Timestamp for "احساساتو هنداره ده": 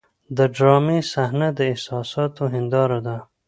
1.71-3.17